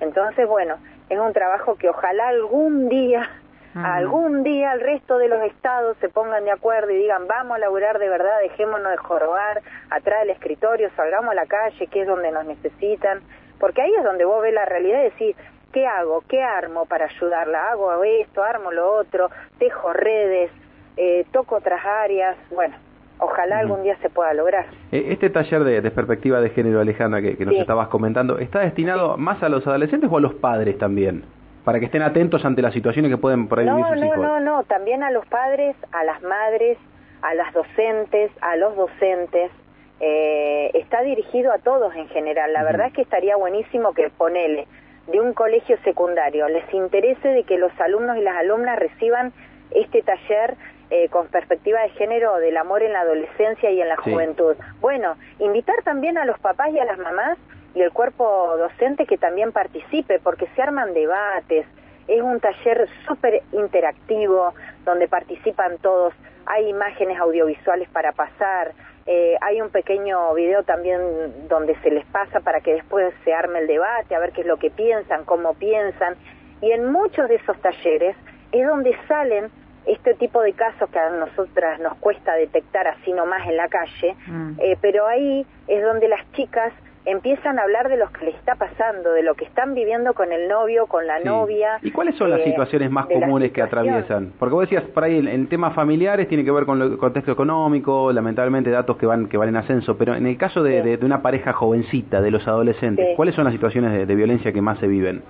Entonces, 0.00 0.48
bueno, 0.48 0.76
es 1.10 1.18
un 1.18 1.32
trabajo 1.32 1.76
que 1.76 1.88
ojalá 1.88 2.28
algún 2.28 2.88
día, 2.88 3.28
algún 3.74 4.44
día 4.44 4.72
el 4.72 4.80
resto 4.80 5.18
de 5.18 5.28
los 5.28 5.42
estados 5.42 5.96
se 6.00 6.08
pongan 6.08 6.44
de 6.44 6.52
acuerdo 6.52 6.90
y 6.90 6.96
digan, 6.96 7.26
vamos 7.26 7.56
a 7.56 7.58
laburar 7.58 7.98
de 7.98 8.08
verdad, 8.08 8.38
dejémonos 8.42 8.90
de 8.90 8.96
jorobar 8.96 9.62
atrás 9.90 10.20
del 10.20 10.30
escritorio, 10.30 10.90
salgamos 10.96 11.32
a 11.32 11.34
la 11.34 11.46
calle, 11.46 11.86
que 11.88 12.02
es 12.02 12.06
donde 12.06 12.30
nos 12.30 12.46
necesitan. 12.46 13.20
Porque 13.58 13.82
ahí 13.82 13.92
es 13.96 14.04
donde 14.04 14.24
vos 14.24 14.42
ves 14.42 14.54
la 14.54 14.64
realidad 14.64 15.00
y 15.00 15.04
decís, 15.04 15.36
¿qué 15.74 15.86
hago? 15.86 16.22
¿Qué 16.28 16.40
armo 16.40 16.86
para 16.86 17.06
ayudarla? 17.06 17.72
Hago 17.72 18.02
esto, 18.04 18.42
armo 18.42 18.70
lo 18.70 18.94
otro, 18.94 19.28
tejo 19.58 19.92
redes, 19.92 20.50
eh, 20.96 21.26
toco 21.32 21.56
otras 21.56 21.84
áreas. 21.84 22.36
Bueno, 22.50 22.76
ojalá 23.18 23.58
algún 23.58 23.82
día 23.82 23.96
se 24.00 24.08
pueda 24.08 24.32
lograr. 24.32 24.66
Eh, 24.92 25.06
este 25.08 25.28
taller 25.30 25.64
de, 25.64 25.90
perspectiva 25.90 26.40
de 26.40 26.50
género, 26.50 26.80
Alejandra, 26.80 27.20
que, 27.20 27.44
nos 27.44 27.56
estabas 27.56 27.88
comentando, 27.88 28.38
¿está 28.38 28.60
destinado 28.60 29.18
más 29.18 29.42
a 29.42 29.48
los 29.48 29.66
adolescentes 29.66 30.08
o 30.10 30.16
a 30.16 30.20
los 30.20 30.34
padres 30.34 30.78
también? 30.78 31.24
Para 31.64 31.80
que 31.80 31.86
estén 31.86 32.02
atentos 32.02 32.44
ante 32.44 32.62
las 32.62 32.72
situaciones 32.72 33.10
que 33.10 33.16
pueden 33.16 33.48
por 33.48 33.58
ahí 33.58 33.66
no, 33.66 33.76
vivir 33.76 33.92
sus 33.92 34.00
no, 34.00 34.06
hijos. 34.06 34.18
No, 34.18 34.40
no, 34.40 34.56
no, 34.58 34.62
también 34.64 35.02
a 35.02 35.10
los 35.10 35.26
padres, 35.26 35.74
a 35.92 36.04
las 36.04 36.22
madres, 36.22 36.78
a 37.22 37.34
las 37.34 37.52
docentes, 37.52 38.30
a 38.42 38.54
los 38.56 38.76
docentes. 38.76 39.50
Eh, 39.98 40.70
está 40.74 41.02
dirigido 41.02 41.52
a 41.52 41.58
todos 41.58 41.94
en 41.96 42.06
general. 42.08 42.52
La 42.52 42.62
verdad 42.62 42.88
es 42.88 42.92
que 42.92 43.02
estaría 43.02 43.36
buenísimo 43.36 43.92
que 43.92 44.10
ponele 44.10 44.68
de 45.06 45.20
un 45.20 45.32
colegio 45.34 45.76
secundario. 45.84 46.48
Les 46.48 46.72
interese 46.72 47.28
de 47.28 47.44
que 47.44 47.58
los 47.58 47.72
alumnos 47.80 48.16
y 48.16 48.22
las 48.22 48.36
alumnas 48.36 48.78
reciban 48.78 49.32
este 49.70 50.02
taller 50.02 50.56
eh, 50.90 51.08
con 51.08 51.28
perspectiva 51.28 51.80
de 51.82 51.90
género 51.90 52.36
del 52.36 52.56
amor 52.56 52.82
en 52.82 52.92
la 52.92 53.00
adolescencia 53.00 53.70
y 53.70 53.80
en 53.80 53.88
la 53.88 53.96
juventud. 53.96 54.56
Bueno, 54.80 55.16
invitar 55.38 55.82
también 55.82 56.18
a 56.18 56.24
los 56.24 56.38
papás 56.38 56.70
y 56.72 56.78
a 56.78 56.84
las 56.84 56.98
mamás 56.98 57.38
y 57.74 57.80
el 57.80 57.90
cuerpo 57.90 58.56
docente 58.56 59.06
que 59.06 59.18
también 59.18 59.50
participe, 59.50 60.20
porque 60.20 60.46
se 60.54 60.62
arman 60.62 60.94
debates, 60.94 61.66
es 62.06 62.22
un 62.22 62.38
taller 62.38 62.88
súper 63.06 63.42
interactivo 63.52 64.54
donde 64.84 65.08
participan 65.08 65.78
todos, 65.78 66.14
hay 66.46 66.68
imágenes 66.68 67.18
audiovisuales 67.18 67.88
para 67.88 68.12
pasar, 68.12 68.72
eh, 69.06 69.36
hay 69.40 69.60
un 69.60 69.70
pequeño 69.70 70.32
video 70.34 70.62
también 70.62 71.48
donde 71.48 71.76
se 71.82 71.90
les 71.90 72.06
pasa 72.06 72.40
para 72.40 72.60
que 72.60 72.74
después 72.74 73.12
se 73.24 73.34
arme 73.34 73.60
el 73.60 73.66
debate, 73.66 74.14
a 74.14 74.18
ver 74.18 74.32
qué 74.32 74.40
es 74.40 74.46
lo 74.46 74.56
que 74.56 74.70
piensan, 74.70 75.24
cómo 75.24 75.54
piensan, 75.54 76.16
y 76.60 76.72
en 76.72 76.90
muchos 76.90 77.28
de 77.28 77.34
esos 77.36 77.60
talleres 77.60 78.16
es 78.52 78.66
donde 78.66 78.96
salen 79.06 79.50
este 79.84 80.14
tipo 80.14 80.40
de 80.40 80.54
casos 80.54 80.88
que 80.88 80.98
a 80.98 81.10
nosotras 81.10 81.78
nos 81.80 81.96
cuesta 81.98 82.34
detectar 82.34 82.88
así 82.88 83.12
nomás 83.12 83.46
en 83.46 83.56
la 83.58 83.68
calle, 83.68 84.16
mm. 84.26 84.52
eh, 84.58 84.78
pero 84.80 85.06
ahí 85.06 85.46
es 85.68 85.82
donde 85.82 86.08
las 86.08 86.20
chicas 86.32 86.72
empiezan 87.06 87.58
a 87.58 87.62
hablar 87.62 87.88
de 87.88 87.96
lo 87.96 88.10
que 88.10 88.26
les 88.26 88.34
está 88.36 88.54
pasando, 88.54 89.12
de 89.12 89.22
lo 89.22 89.34
que 89.34 89.44
están 89.44 89.74
viviendo 89.74 90.14
con 90.14 90.32
el 90.32 90.48
novio, 90.48 90.86
con 90.86 91.06
la 91.06 91.20
novia. 91.20 91.78
¿Y 91.82 91.90
cuáles 91.90 92.16
son 92.16 92.30
las 92.30 92.40
eh, 92.40 92.44
situaciones 92.44 92.90
más 92.90 93.06
comunes 93.06 93.52
que 93.52 93.62
atraviesan? 93.62 94.32
Porque 94.38 94.54
vos 94.54 94.62
decías, 94.62 94.84
por 94.84 95.04
ahí 95.04 95.18
en, 95.18 95.46
temas 95.48 95.74
familiares 95.74 96.28
tiene 96.28 96.44
que 96.44 96.50
ver 96.50 96.64
con 96.64 96.80
el 96.80 96.96
contexto 96.96 97.32
económico, 97.32 98.12
lamentablemente 98.12 98.70
datos 98.70 98.96
que 98.96 99.06
van 99.06 99.28
que 99.28 99.36
van 99.36 99.48
en 99.48 99.56
ascenso, 99.56 99.98
pero 99.98 100.14
en 100.14 100.26
el 100.26 100.36
caso 100.38 100.62
de, 100.62 100.98
una 101.02 101.22
pareja 101.22 101.52
jovencita, 101.52 102.22
de 102.22 102.30
los 102.30 102.46
adolescentes, 102.48 103.14
¿cuáles 103.16 103.34
son 103.34 103.44
las 103.44 103.52
situaciones 103.52 104.06
de 104.06 104.14
violencia 104.14 104.52
que 104.52 104.62
más 104.62 104.78
se 104.78 104.86
viven? 104.86 105.22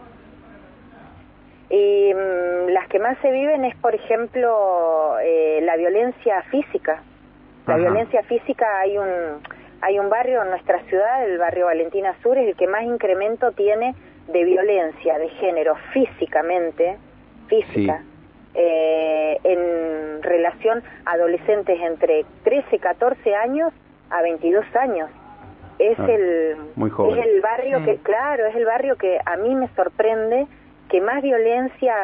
Y 1.70 2.14
mm, 2.14 2.68
las 2.68 2.88
que 2.88 3.00
más 3.00 3.18
se 3.18 3.32
viven 3.32 3.64
es, 3.64 3.74
por 3.76 3.94
ejemplo, 3.94 5.18
eh, 5.20 5.60
la 5.62 5.76
violencia 5.76 6.42
física. 6.50 7.02
La 7.66 7.76
violencia 7.76 8.22
física 8.24 8.66
hay 8.80 8.98
un 8.98 9.40
hay 9.84 9.98
un 9.98 10.08
barrio 10.08 10.42
en 10.42 10.48
nuestra 10.48 10.80
ciudad, 10.84 11.24
el 11.28 11.36
barrio 11.36 11.66
Valentina 11.66 12.14
Sur, 12.22 12.38
es 12.38 12.48
el 12.48 12.56
que 12.56 12.66
más 12.66 12.84
incremento 12.84 13.52
tiene 13.52 13.94
de 14.28 14.44
violencia 14.44 15.18
de 15.18 15.28
género 15.28 15.76
físicamente, 15.92 16.96
física, 17.48 18.02
eh, 18.54 19.38
en 19.44 20.22
relación 20.22 20.82
a 21.04 21.12
adolescentes 21.12 21.78
entre 21.82 22.24
13, 22.44 22.78
14 22.78 23.34
años 23.34 23.74
a 24.08 24.22
22 24.22 24.64
años. 24.76 25.10
Es 25.78 25.98
Ah, 26.00 26.06
el 26.08 26.56
muy 26.76 26.88
joven. 26.88 27.18
es 27.18 27.26
el 27.26 27.40
barrio 27.42 27.84
que 27.84 27.96
claro, 27.98 28.46
es 28.46 28.56
el 28.56 28.64
barrio 28.64 28.96
que 28.96 29.18
a 29.26 29.36
mí 29.36 29.54
me 29.54 29.68
sorprende 29.74 30.46
que 30.88 31.00
más 31.02 31.20
violencia 31.22 31.94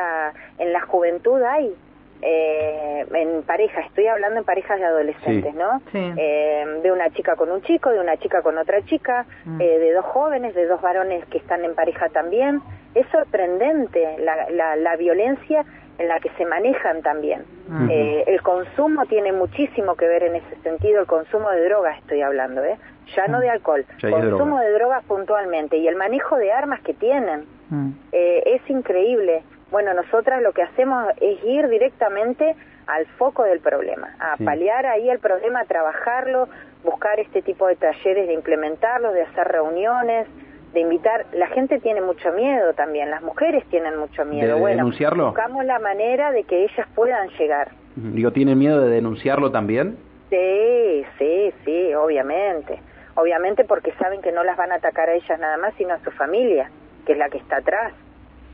en 0.58 0.72
la 0.74 0.80
juventud 0.82 1.40
hay. 1.42 1.74
Eh, 2.22 3.06
en 3.14 3.42
pareja, 3.42 3.80
estoy 3.80 4.06
hablando 4.06 4.38
en 4.40 4.44
parejas 4.44 4.78
de 4.78 4.84
adolescentes, 4.84 5.52
Sí. 5.52 5.58
¿no? 5.58 5.80
Sí. 5.92 6.12
Eh, 6.18 6.80
de 6.82 6.92
una 6.92 7.10
chica 7.10 7.34
con 7.36 7.50
un 7.50 7.62
chico, 7.62 7.90
de 7.90 8.00
una 8.00 8.16
chica 8.18 8.42
con 8.42 8.58
otra 8.58 8.82
chica, 8.82 9.24
Mm. 9.44 9.60
eh, 9.60 9.78
de 9.78 9.92
dos 9.94 10.04
jóvenes, 10.06 10.54
de 10.54 10.66
dos 10.66 10.80
varones 10.82 11.24
que 11.26 11.38
están 11.38 11.64
en 11.64 11.74
pareja 11.74 12.08
también. 12.10 12.60
Es 12.94 13.06
sorprendente 13.08 14.16
la, 14.18 14.50
la, 14.50 14.76
la 14.76 14.96
violencia 14.96 15.64
en 15.98 16.08
la 16.08 16.18
que 16.20 16.30
se 16.30 16.44
manejan 16.46 17.02
también. 17.02 17.44
Ujú. 17.68 17.90
Eh, 17.90 18.24
el 18.26 18.42
consumo 18.42 19.06
tiene 19.06 19.32
muchísimo 19.32 19.94
que 19.96 20.06
ver 20.08 20.22
en 20.24 20.36
ese 20.36 20.56
sentido, 20.62 21.00
el 21.00 21.06
consumo 21.06 21.50
de 21.50 21.64
drogas 21.64 21.98
estoy 21.98 22.22
hablando, 22.22 22.64
¿eh? 22.64 22.76
ya 23.16 23.26
no 23.26 23.38
Mm. 23.38 23.40
de 23.40 23.50
alcohol, 23.50 23.84
Ya 23.98 24.08
de 24.08 24.12
consumo 24.14 24.56
droga. 24.56 24.62
de 24.62 24.72
drogas 24.72 25.04
puntualmente 25.04 25.76
y 25.76 25.88
el 25.88 25.96
manejo 25.96 26.36
de 26.36 26.52
armas 26.52 26.80
que 26.82 26.94
tienen. 26.94 27.44
Mm. 27.70 27.90
Eh, 28.12 28.42
es 28.46 28.70
increíble. 28.70 29.42
Bueno, 29.70 29.94
nosotras 29.94 30.42
lo 30.42 30.52
que 30.52 30.62
hacemos 30.62 31.06
es 31.20 31.42
ir 31.44 31.68
directamente 31.68 32.56
al 32.86 33.06
foco 33.18 33.44
del 33.44 33.60
problema, 33.60 34.14
a 34.18 34.36
Sí. 34.36 34.44
paliar 34.44 34.84
ahí 34.86 35.08
el 35.08 35.20
problema, 35.20 35.60
a 35.60 35.64
trabajarlo, 35.64 36.48
buscar 36.82 37.20
este 37.20 37.40
tipo 37.42 37.66
de 37.68 37.76
talleres, 37.76 38.26
de 38.26 38.34
implementarlos, 38.34 39.14
de 39.14 39.22
hacer 39.22 39.46
reuniones, 39.46 40.26
de 40.72 40.80
invitar. 40.80 41.26
La 41.32 41.46
gente 41.48 41.78
tiene 41.78 42.00
mucho 42.00 42.32
miedo 42.32 42.72
también, 42.74 43.10
las 43.10 43.22
mujeres 43.22 43.64
tienen 43.70 43.96
mucho 43.96 44.24
miedo. 44.24 44.54
¿De 44.54 44.60
bueno, 44.60 44.78
denunciarlo? 44.78 45.26
buscamos 45.26 45.64
la 45.64 45.78
manera 45.78 46.32
de 46.32 46.44
que 46.44 46.64
ellas 46.64 46.86
puedan 46.94 47.28
llegar. 47.38 47.70
Digo, 47.96 48.32
¿tienen 48.32 48.58
miedo 48.58 48.80
de 48.80 48.90
denunciarlo 48.90 49.50
también? 49.52 49.96
Sí, 50.30 51.04
sí, 51.18 51.52
sí, 51.64 51.94
obviamente. 51.94 52.80
Obviamente 53.16 53.64
porque 53.64 53.92
saben 54.00 54.22
que 54.22 54.32
no 54.32 54.42
las 54.44 54.56
van 54.56 54.72
a 54.72 54.76
atacar 54.76 55.08
a 55.08 55.14
ellas 55.14 55.38
nada 55.38 55.56
más, 55.58 55.74
sino 55.76 55.94
a 55.94 55.98
su 56.00 56.10
familia, 56.12 56.70
que 57.04 57.12
es 57.12 57.18
la 57.18 57.28
que 57.28 57.38
está 57.38 57.56
atrás. 57.58 57.92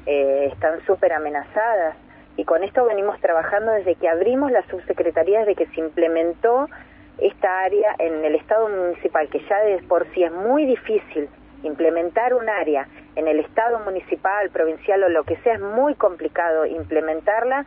Eh, 0.07 0.51
están 0.53 0.85
súper 0.87 1.13
amenazadas. 1.13 1.97
Y 2.37 2.45
con 2.45 2.63
esto 2.63 2.85
venimos 2.85 3.21
trabajando 3.21 3.73
desde 3.73 3.95
que 3.97 4.09
abrimos 4.09 4.53
la 4.53 4.63
subsecretaría, 4.69 5.41
desde 5.41 5.55
que 5.55 5.67
se 5.67 5.81
implementó 5.81 6.69
esta 7.19 7.61
área 7.61 7.95
en 7.99 8.25
el 8.25 8.35
Estado 8.35 8.69
municipal, 8.69 9.29
que 9.29 9.41
ya 9.49 9.59
de 9.61 9.79
por 9.89 10.07
sí 10.13 10.23
es 10.23 10.33
muy 10.33 10.67
difícil 10.67 11.29
implementar 11.63 12.35
un 12.35 12.49
área 12.49 12.87
en 13.17 13.27
el 13.27 13.41
Estado 13.41 13.79
municipal, 13.81 14.51
provincial 14.51 15.03
o 15.03 15.09
lo 15.09 15.25
que 15.25 15.37
sea, 15.39 15.55
es 15.55 15.61
muy 15.61 15.95
complicado 15.95 16.67
implementarla, 16.67 17.65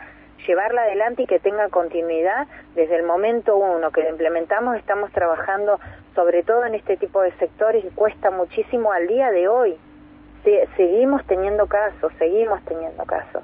llevarla 0.48 0.84
adelante 0.84 1.24
y 1.24 1.26
que 1.26 1.40
tenga 1.40 1.70
continuidad. 1.70 2.48
Desde 2.76 2.96
el 2.96 3.04
momento 3.04 3.58
uno 3.58 3.92
que 3.92 4.04
la 4.04 4.10
implementamos 4.10 4.78
estamos 4.78 5.12
trabajando 5.12 5.80
sobre 6.16 6.44
todo 6.44 6.66
en 6.66 6.76
este 6.76 6.98
tipo 6.98 7.22
de 7.22 7.32
sectores 7.38 7.84
y 7.84 7.90
cuesta 7.90 8.30
muchísimo 8.30 8.92
al 8.92 9.08
día 9.08 9.32
de 9.32 9.48
hoy. 9.48 9.78
Se- 10.44 10.68
seguimos 10.78 11.24
teniendo 11.26 11.68
casos, 11.68 12.12
seguimos 12.18 12.62
teniendo 12.66 13.04
casos. 13.06 13.44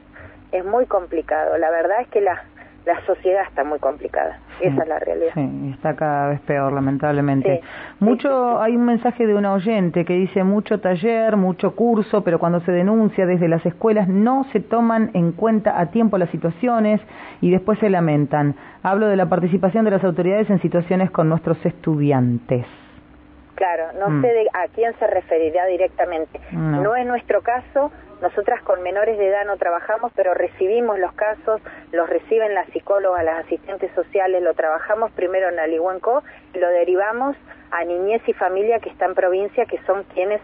Es 0.51 0.65
muy 0.65 0.85
complicado. 0.85 1.57
La 1.57 1.69
verdad 1.69 2.01
es 2.01 2.07
que 2.07 2.21
la, 2.21 2.41
la 2.85 3.05
sociedad 3.05 3.43
está 3.47 3.63
muy 3.63 3.79
complicada. 3.79 4.39
Esa 4.61 4.83
es 4.83 4.87
la 4.87 4.99
realidad. 4.99 5.31
Sí, 5.33 5.71
está 5.73 5.95
cada 5.97 6.29
vez 6.29 6.39
peor, 6.41 6.71
lamentablemente. 6.71 7.59
Sí, 7.61 7.67
Mucho, 7.99 8.29
sí, 8.29 8.33
sí, 8.51 8.55
sí. 8.57 8.63
hay 8.63 8.75
un 8.77 8.85
mensaje 8.85 9.27
de 9.27 9.35
una 9.35 9.51
oyente 9.53 10.05
que 10.05 10.13
dice 10.13 10.45
mucho 10.45 10.79
taller, 10.79 11.35
mucho 11.35 11.75
curso, 11.75 12.23
pero 12.23 12.39
cuando 12.39 12.61
se 12.61 12.71
denuncia 12.71 13.25
desde 13.25 13.49
las 13.49 13.65
escuelas 13.65 14.07
no 14.07 14.45
se 14.53 14.61
toman 14.61 15.11
en 15.13 15.33
cuenta 15.33 15.77
a 15.77 15.87
tiempo 15.91 16.17
las 16.17 16.29
situaciones 16.29 17.01
y 17.41 17.51
después 17.51 17.77
se 17.79 17.89
lamentan. 17.89 18.55
Hablo 18.81 19.07
de 19.07 19.17
la 19.17 19.27
participación 19.27 19.83
de 19.83 19.91
las 19.91 20.03
autoridades 20.05 20.49
en 20.49 20.61
situaciones 20.61 21.11
con 21.11 21.27
nuestros 21.27 21.57
estudiantes. 21.65 22.65
Claro, 23.55 23.93
no 23.93 24.09
Mm. 24.09 24.21
sé 24.21 24.27
de 24.27 24.47
a 24.53 24.67
quién 24.67 24.93
se 24.99 25.07
referirá 25.07 25.65
directamente. 25.65 26.39
No. 26.51 26.81
No. 26.81 26.95
es 26.95 27.05
nuestro 27.05 27.41
caso, 27.41 27.91
nosotras 28.21 28.61
con 28.63 28.81
menores 28.83 29.17
de 29.17 29.27
edad 29.27 29.45
no 29.45 29.57
trabajamos, 29.57 30.11
pero 30.15 30.33
recibimos 30.33 30.99
los 30.99 31.13
casos, 31.13 31.61
los 31.91 32.09
reciben 32.09 32.53
las 32.53 32.67
psicólogas, 32.69 33.23
las 33.23 33.45
asistentes 33.45 33.91
sociales, 33.93 34.41
lo 34.41 34.53
trabajamos 34.53 35.11
primero 35.11 35.49
en 35.49 35.59
Alihuenco 35.59 36.23
y 36.53 36.59
lo 36.59 36.67
derivamos 36.69 37.35
a 37.71 37.83
niñez 37.83 38.21
y 38.27 38.33
familia 38.33 38.79
que 38.79 38.89
está 38.89 39.05
en 39.05 39.15
provincia, 39.15 39.65
que 39.65 39.79
son 39.85 40.03
quienes 40.13 40.41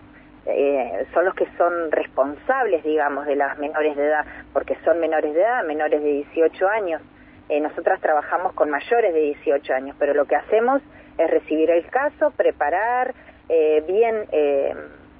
eh, 0.47 1.05
son 1.13 1.25
los 1.25 1.35
que 1.35 1.45
son 1.57 1.91
responsables, 1.91 2.83
digamos, 2.83 3.25
de 3.27 3.35
las 3.35 3.57
menores 3.59 3.95
de 3.95 4.05
edad, 4.07 4.25
porque 4.53 4.75
son 4.83 4.99
menores 4.99 5.33
de 5.35 5.41
edad, 5.41 5.63
menores 5.63 6.01
de 6.01 6.09
18 6.09 6.67
años. 6.67 7.01
Eh, 7.49 7.59
nosotras 7.59 7.99
trabajamos 8.01 8.53
con 8.53 8.69
mayores 8.71 9.13
de 9.13 9.19
18 9.19 9.73
años, 9.73 9.95
pero 9.99 10.13
lo 10.13 10.25
que 10.25 10.35
hacemos 10.35 10.81
es 11.17 11.29
recibir 11.29 11.69
el 11.69 11.85
caso, 11.87 12.31
preparar 12.31 13.13
eh, 13.49 13.83
bien 13.87 14.25
eh, 14.31 14.73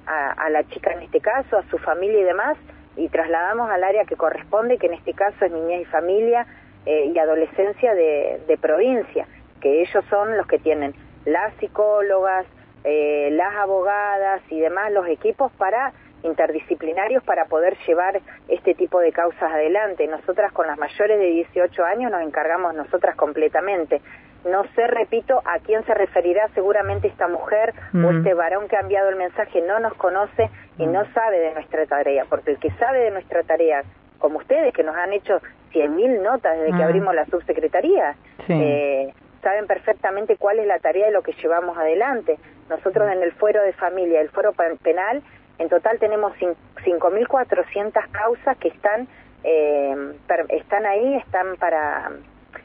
a, 0.06 0.48
la 0.50 0.64
chica 0.64 0.92
en 0.92 1.02
este 1.02 1.20
caso, 1.20 1.58
a 1.58 1.62
su 1.70 1.78
familia 1.78 2.20
y 2.20 2.24
demás, 2.24 2.56
y 2.96 3.08
trasladamos 3.08 3.70
al 3.70 3.84
área 3.84 4.04
que 4.04 4.16
corresponde, 4.16 4.78
que 4.78 4.86
en 4.86 4.94
este 4.94 5.14
caso 5.14 5.44
es 5.44 5.52
niñez 5.52 5.82
y 5.82 5.84
familia 5.86 6.46
eh, 6.86 7.10
y 7.14 7.18
adolescencia 7.18 7.94
de, 7.94 8.40
de 8.46 8.58
provincia, 8.58 9.26
que 9.60 9.82
ellos 9.82 10.04
son 10.10 10.36
los 10.36 10.46
que 10.46 10.58
tienen 10.58 10.94
las 11.24 11.54
psicólogas, 11.54 12.46
eh, 12.84 13.28
las 13.32 13.54
abogadas 13.56 14.42
y 14.50 14.58
demás, 14.58 14.92
los 14.92 15.06
equipos 15.06 15.52
para 15.52 15.92
interdisciplinarios 16.24 17.22
para 17.24 17.46
poder 17.46 17.76
llevar 17.86 18.20
este 18.48 18.74
tipo 18.74 19.00
de 19.00 19.12
causas 19.12 19.52
adelante. 19.52 20.06
Nosotras 20.06 20.52
con 20.52 20.66
las 20.66 20.78
mayores 20.78 21.18
de 21.18 21.26
18 21.26 21.84
años 21.84 22.10
nos 22.10 22.22
encargamos 22.22 22.74
nosotras 22.74 23.16
completamente. 23.16 24.00
No 24.44 24.64
sé, 24.74 24.86
repito, 24.88 25.40
a 25.44 25.58
quién 25.60 25.84
se 25.84 25.94
referirá 25.94 26.48
seguramente 26.54 27.06
esta 27.08 27.28
mujer 27.28 27.74
o 27.94 28.10
este 28.10 28.34
varón 28.34 28.66
que 28.68 28.76
ha 28.76 28.80
enviado 28.80 29.08
el 29.08 29.16
mensaje 29.16 29.62
no 29.62 29.78
nos 29.80 29.94
conoce 29.94 30.50
y 30.78 30.86
no 30.86 31.04
sabe 31.12 31.38
de 31.38 31.52
nuestra 31.54 31.86
tarea, 31.86 32.24
porque 32.28 32.50
el 32.52 32.58
que 32.58 32.70
sabe 32.72 32.98
de 33.00 33.10
nuestra 33.12 33.42
tarea, 33.44 33.84
como 34.18 34.38
ustedes 34.38 34.72
que 34.74 34.82
nos 34.82 34.96
han 34.96 35.12
hecho 35.12 35.40
100.000 35.72 36.20
notas 36.22 36.58
desde 36.58 36.76
que 36.76 36.82
abrimos 36.82 37.14
la 37.14 37.24
subsecretaría, 37.26 38.14
Sí. 38.46 38.52
eh, 38.60 39.14
saben 39.42 39.66
perfectamente 39.66 40.36
cuál 40.36 40.58
es 40.58 40.66
la 40.66 40.78
tarea 40.80 41.08
y 41.08 41.12
lo 41.12 41.22
que 41.22 41.32
llevamos 41.32 41.76
adelante. 41.78 42.38
Nosotros 42.68 43.10
en 43.12 43.22
el 43.22 43.32
fuero 43.32 43.62
de 43.62 43.72
familia, 43.72 44.20
el 44.20 44.28
fuero 44.30 44.52
pe- 44.52 44.76
penal, 44.82 45.22
en 45.58 45.68
total 45.68 45.98
tenemos 45.98 46.32
cin- 46.38 46.56
5.400 46.84 48.06
causas 48.10 48.56
que 48.58 48.68
están 48.68 49.06
eh, 49.44 49.94
per- 50.26 50.46
están 50.50 50.86
ahí, 50.86 51.16
están 51.16 51.56
para 51.56 52.10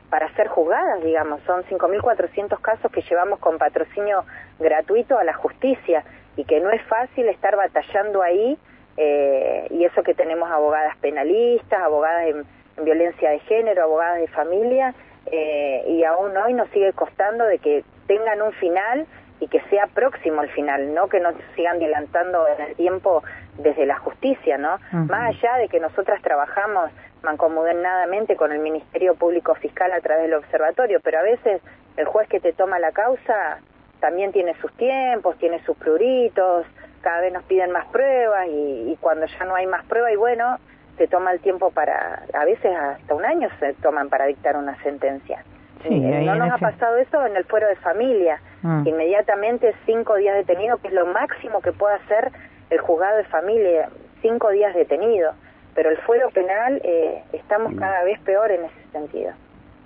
para 0.10 0.34
ser 0.36 0.48
juzgadas, 0.48 1.04
digamos. 1.04 1.42
Son 1.46 1.64
5.400 1.64 2.60
casos 2.62 2.92
que 2.92 3.02
llevamos 3.02 3.40
con 3.40 3.58
patrocinio 3.58 4.24
gratuito 4.60 5.18
a 5.18 5.24
la 5.24 5.34
justicia 5.34 6.04
y 6.36 6.46
que 6.46 6.60
no 6.60 6.70
es 6.72 6.82
fácil 6.84 7.28
estar 7.28 7.56
batallando 7.56 8.22
ahí 8.22 8.58
eh, 8.96 9.68
y 9.70 9.84
eso 9.84 10.04
que 10.04 10.14
tenemos 10.14 10.50
abogadas 10.50 10.96
penalistas, 10.98 11.82
abogadas 11.82 12.28
en, 12.28 12.46
en 12.78 12.86
violencia 12.86 13.30
de 13.30 13.40
género, 13.40 13.84
abogadas 13.84 14.20
de 14.20 14.28
familia 14.28 14.94
eh, 15.32 15.84
y 15.88 16.04
aún 16.04 16.36
hoy 16.38 16.54
nos 16.54 16.70
sigue 16.70 16.94
costando 16.94 17.44
de 17.46 17.60
que 17.60 17.84
tengan 18.08 18.42
un 18.42 18.54
final 18.54 19.06
y 19.40 19.48
que 19.48 19.62
sea 19.70 19.88
próximo 19.88 20.42
al 20.42 20.50
final, 20.50 20.94
no 20.94 21.08
que 21.08 21.20
nos 21.20 21.36
sigan 21.56 21.80
dilantando 21.80 22.48
en 22.48 22.66
el 22.68 22.76
tiempo 22.76 23.24
desde 23.58 23.86
la 23.86 23.98
justicia, 24.00 24.58
¿no? 24.58 24.78
Más 24.92 25.36
allá 25.36 25.58
de 25.58 25.68
que 25.70 25.80
nosotras 25.80 26.22
trabajamos 26.22 26.92
mancomunadamente 27.24 28.36
con 28.36 28.52
el 28.52 28.60
Ministerio 28.60 29.16
Público 29.16 29.56
Fiscal 29.56 29.92
a 29.92 30.02
través 30.02 30.24
del 30.24 30.34
observatorio, 30.36 31.00
pero 31.04 31.20
a 31.20 31.24
veces 31.24 31.62
el 31.98 32.06
juez 32.06 32.28
que 32.28 32.40
te 32.40 32.54
toma 32.54 32.80
la 32.80 32.92
causa 32.92 33.60
también 34.00 34.32
tiene 34.32 34.54
sus 34.62 34.72
tiempos, 34.74 35.38
tiene 35.38 35.64
sus 35.64 35.78
pruritos, 35.78 36.66
cada 37.02 37.22
vez 37.22 37.34
nos 37.34 37.44
piden 37.44 37.72
más 37.72 37.86
pruebas 37.88 38.48
y, 38.48 38.92
y 38.92 38.98
cuando 39.00 39.26
ya 39.26 39.46
no 39.46 39.56
hay 39.56 39.66
más 39.66 39.86
pruebas 39.86 40.14
y 40.14 40.16
bueno, 40.16 40.58
se 40.98 41.08
toma 41.08 41.32
el 41.32 41.40
tiempo 41.40 41.72
para, 41.72 42.24
a 42.34 42.46
veces 42.46 42.76
hasta 42.76 43.14
un 43.14 43.26
año 43.26 43.50
se 43.60 43.74
toman 43.76 44.10
para 44.10 44.26
dictar 44.26 44.56
una 44.58 44.76
sentencia. 44.84 45.44
Sí, 45.84 45.90
Eh, 45.94 46.24
no 46.26 46.36
nos 46.36 46.52
ha 46.52 46.58
pasado 46.58 46.98
eso 46.98 47.26
en 47.26 47.36
el 47.38 47.46
fuero 47.46 47.68
de 47.68 47.76
familia. 47.78 48.40
Mm. 48.64 48.88
Inmediatamente 48.88 49.74
cinco 49.86 50.16
días 50.16 50.36
detenido, 50.36 50.78
que 50.78 50.88
es 50.88 50.94
lo 50.94 51.06
máximo 51.08 51.62
que 51.62 51.72
puede 51.72 51.96
hacer 51.96 52.32
el 52.70 52.80
juzgado 52.80 53.18
de 53.18 53.24
familia, 53.26 53.90
cinco 54.22 54.50
días 54.50 54.74
detenido. 54.76 55.32
Pero 55.76 55.90
el 55.92 55.98
fuero 55.98 56.30
penal 56.32 56.82
eh, 56.84 57.22
estamos 57.34 57.74
cada 57.76 58.04
vez 58.04 58.20
peor 58.22 58.50
en 58.52 58.66
ese 58.66 58.92
sentido. 58.92 59.32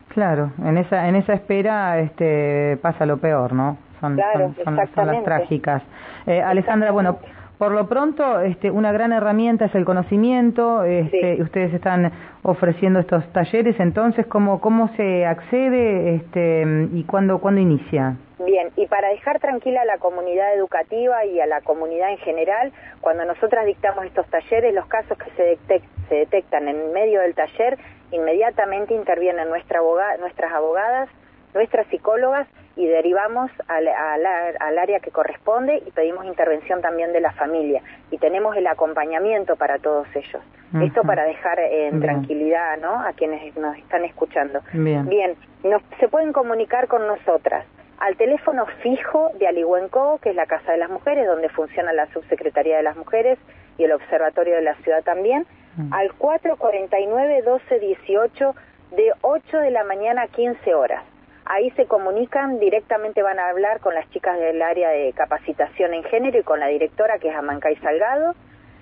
Claro, 0.09 0.51
en 0.63 0.77
esa 0.77 1.07
en 1.07 1.15
esa 1.15 1.33
espera 1.33 1.99
este 1.99 2.77
pasa 2.81 3.05
lo 3.05 3.17
peor, 3.17 3.53
¿no? 3.53 3.77
Son, 3.99 4.15
Claro, 4.15 4.53
son, 4.63 4.75
son- 4.77 4.87
son 4.95 5.07
las 5.07 5.23
trágicas. 5.23 5.83
Eh, 6.27 6.41
Alejandra, 6.41 6.91
bueno, 6.91 7.19
por 7.57 7.71
lo 7.73 7.87
pronto 7.87 8.39
este 8.41 8.71
una 8.71 8.91
gran 8.91 9.13
herramienta 9.13 9.65
es 9.65 9.75
el 9.75 9.85
conocimiento, 9.85 10.83
este, 10.83 11.35
Sí. 11.35 11.41
ustedes 11.41 11.73
están 11.73 12.11
ofreciendo 12.43 12.99
estos 12.99 13.23
talleres, 13.31 13.79
entonces 13.79 14.25
cómo 14.27 14.59
cómo 14.59 14.87
se 14.95 15.25
accede 15.25 16.15
este 16.15 16.87
y 16.93 17.03
cuándo 17.03 17.39
cuándo 17.39 17.61
inicia? 17.61 18.15
Bien, 18.45 18.71
y 18.75 18.87
para 18.87 19.09
dejar 19.09 19.39
tranquila 19.39 19.81
a 19.81 19.85
la 19.85 19.97
comunidad 19.97 20.53
educativa 20.55 21.25
y 21.25 21.39
a 21.39 21.45
la 21.45 21.61
comunidad 21.61 22.11
en 22.11 22.17
general, 22.19 22.71
cuando 23.01 23.25
nosotras 23.25 23.65
dictamos 23.65 24.05
estos 24.05 24.25
talleres, 24.27 24.73
los 24.73 24.87
casos 24.87 25.17
que 25.17 25.29
se, 25.31 25.57
detec- 25.57 25.87
se 26.09 26.15
detectan 26.15 26.67
en 26.67 26.91
medio 26.93 27.21
del 27.21 27.35
taller 27.35 27.77
inmediatamente 28.11 28.93
intervienen 28.93 29.49
nuestra 29.49 29.79
abogada, 29.79 30.17
nuestras 30.17 30.51
abogadas, 30.51 31.09
nuestras 31.53 31.87
psicólogas 31.87 32.47
y 32.75 32.87
derivamos 32.87 33.51
al, 33.67 33.87
al, 33.87 34.77
área 34.77 34.99
que 34.99 35.11
corresponde 35.11 35.83
y 35.85 35.91
pedimos 35.91 36.25
intervención 36.25 36.81
también 36.81 37.11
de 37.11 37.19
la 37.19 37.31
familia 37.33 37.81
y 38.09 38.17
tenemos 38.17 38.55
el 38.55 38.67
acompañamiento 38.67 39.55
para 39.57 39.77
todos 39.79 40.07
ellos. 40.15 40.41
Esto 40.81 41.01
para 41.03 41.25
dejar 41.25 41.59
en 41.59 41.99
tranquilidad 41.99 42.77
¿no? 42.77 42.97
a 43.01 43.11
quienes 43.11 43.53
nos 43.57 43.77
están 43.77 44.05
escuchando. 44.05 44.61
Bien, 44.71 45.05
Bien 45.09 45.35
nos, 45.63 45.81
se 45.99 46.07
pueden 46.07 46.31
comunicar 46.31 46.87
con 46.87 47.05
nosotras 47.07 47.65
al 48.01 48.17
teléfono 48.17 48.65
fijo 48.81 49.31
de 49.37 49.47
Alihuenco, 49.47 50.19
que 50.23 50.31
es 50.31 50.35
la 50.35 50.47
Casa 50.47 50.71
de 50.71 50.79
las 50.79 50.89
Mujeres, 50.89 51.27
donde 51.27 51.49
funciona 51.49 51.93
la 51.93 52.07
Subsecretaría 52.07 52.77
de 52.77 52.81
las 52.81 52.97
Mujeres 52.97 53.37
y 53.77 53.83
el 53.83 53.91
Observatorio 53.91 54.55
de 54.55 54.63
la 54.63 54.73
Ciudad 54.77 55.03
también, 55.03 55.45
al 55.91 56.09
449-1218 56.17 58.55
de 58.97 59.13
8 59.21 59.57
de 59.59 59.69
la 59.69 59.83
mañana 59.83 60.23
a 60.23 60.27
15 60.27 60.73
horas. 60.73 61.03
Ahí 61.45 61.69
se 61.71 61.85
comunican, 61.85 62.59
directamente 62.59 63.21
van 63.21 63.37
a 63.37 63.49
hablar 63.49 63.81
con 63.81 63.93
las 63.93 64.09
chicas 64.09 64.39
del 64.39 64.63
área 64.63 64.89
de 64.89 65.13
capacitación 65.13 65.93
en 65.93 66.03
género 66.03 66.39
y 66.39 66.43
con 66.43 66.59
la 66.59 66.65
directora 66.67 67.19
que 67.19 67.29
es 67.29 67.35
Amancay 67.35 67.75
Salgado. 67.77 68.33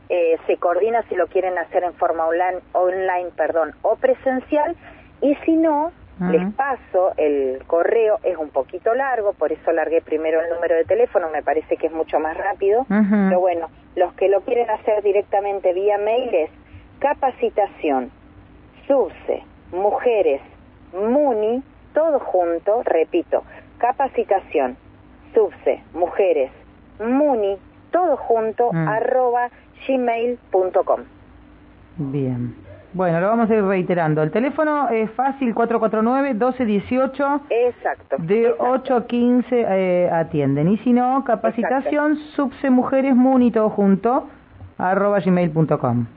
Eh, 0.07 0.37
se 0.47 0.55
coordina 0.55 1.03
si 1.09 1.15
lo 1.15 1.27
quieren 1.27 1.57
hacer 1.57 1.83
en 1.83 1.93
forma 1.95 2.25
online, 2.25 2.59
online 2.71 3.31
perdón, 3.35 3.75
o 3.81 3.97
presencial 3.97 4.77
y 5.21 5.35
si 5.43 5.57
no, 5.57 5.91
les 6.19 6.53
paso 6.53 7.13
el 7.17 7.63
correo, 7.65 8.19
es 8.23 8.37
un 8.37 8.49
poquito 8.49 8.93
largo, 8.93 9.33
por 9.33 9.51
eso 9.51 9.71
largué 9.71 10.01
primero 10.01 10.41
el 10.41 10.49
número 10.49 10.75
de 10.75 10.83
teléfono, 10.83 11.29
me 11.29 11.41
parece 11.41 11.77
que 11.77 11.87
es 11.87 11.93
mucho 11.93 12.19
más 12.19 12.35
rápido, 12.35 12.85
pero 12.89 13.39
bueno, 13.39 13.69
los 13.95 14.13
que 14.13 14.27
lo 14.27 14.41
quieren 14.41 14.69
hacer 14.69 15.01
directamente 15.01 15.73
vía 15.73 15.97
mail 15.97 16.33
es 16.33 16.49
capacitación, 16.99 18.11
subse, 18.87 19.43
mujeres, 19.71 20.41
muni, 20.93 21.63
todo 21.93 22.19
junto, 22.19 22.83
repito, 22.83 23.43
capacitación, 23.77 24.77
subse, 25.33 25.83
mujeres, 25.93 26.51
muni, 26.99 27.57
todo 27.91 28.17
junto, 28.17 28.71
mm. 28.71 28.87
arroba 28.87 29.49
gmail.com. 29.87 31.01
Bien. 31.97 32.68
Bueno, 32.93 33.21
lo 33.21 33.27
vamos 33.27 33.49
a 33.51 33.55
ir 33.55 33.63
reiterando. 33.63 34.23
El 34.23 34.31
teléfono 34.31 34.89
es 34.89 35.11
fácil, 35.11 35.53
449-1218. 35.53 37.41
Exacto. 37.49 38.15
De 38.19 38.51
8 38.57 38.95
a 38.95 39.05
15 39.05 39.65
eh, 39.67 40.09
atienden. 40.11 40.69
Y 40.69 40.77
si 40.79 40.91
no, 40.91 41.23
capacitación, 41.23 42.15
subse 42.35 42.69
mujeres, 42.69 43.15
muni, 43.15 43.51
todo 43.51 43.69
junto, 43.69 44.27
arroba 44.77 45.19
gmail.com. 45.19 46.07